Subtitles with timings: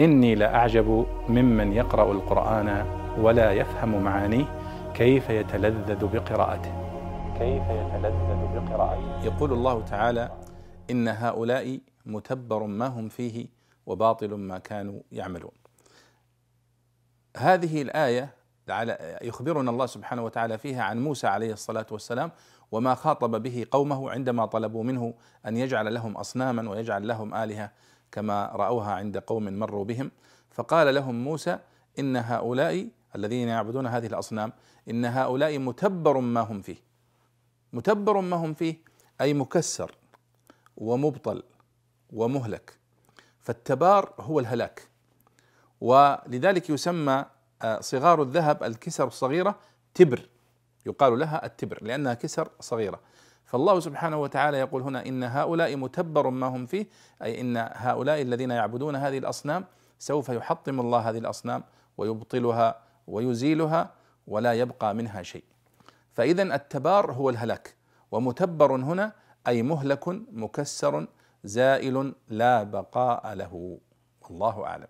[0.00, 2.86] إني لأعجب ممن يقرأ القرآن
[3.18, 4.44] ولا يفهم معانيه
[4.94, 6.72] كيف يتلذذ بقراءته.
[7.38, 9.24] كيف يتلذذ بقراءته.
[9.24, 10.30] يقول الله تعالى
[10.90, 13.46] إن هؤلاء متبر ما هم فيه
[13.86, 15.52] وباطل ما كانوا يعملون.
[17.36, 18.34] هذه الآية
[19.22, 22.30] يخبرنا الله سبحانه وتعالى فيها عن موسى عليه الصلاة والسلام
[22.72, 25.14] وما خاطب به قومه عندما طلبوا منه
[25.46, 27.70] أن يجعل لهم أصناما ويجعل لهم آلهة.
[28.12, 30.10] كما رأوها عند قوم مروا بهم.
[30.50, 31.58] فقال لهم موسى
[31.98, 34.52] إن هؤلاء الذين يعبدون هذه الأصنام
[34.90, 36.76] إن هؤلاء متبر ما هم فيه.
[37.72, 38.76] متبر ما هم فيه
[39.20, 39.94] أي مكسر
[40.76, 41.42] ومبطل
[42.12, 42.78] ومهلك.
[43.40, 44.88] فالتبار هو الهلاك.
[45.80, 47.24] ولذلك يسمى
[47.62, 49.58] آه، صغار الذهب الكسر الصغيرة
[49.94, 50.28] تبر.
[50.86, 53.00] يقال لها التبر لأنها كسر صغيرة.
[53.44, 56.86] فالله سبحانه وتعالى يقول هنا إن هؤلاء متبر ما هم فيه
[57.22, 59.64] أي إن هؤلاء الذين يعبدون هذه الأصنام
[59.98, 61.64] سوف يحطم الله هذه الأصنام
[61.98, 63.90] ويبطلها ويزيلها
[64.26, 65.44] ولا يبقى منها شيء.
[66.12, 67.74] فإذا التبار هو الهلاك
[68.10, 69.12] ومتبر هنا
[69.46, 71.06] أي مهلك مكسر
[71.44, 73.78] زائل لا بقاء له
[74.20, 74.86] والله أعلم.